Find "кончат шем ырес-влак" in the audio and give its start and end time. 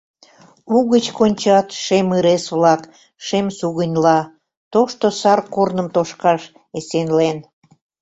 1.17-2.81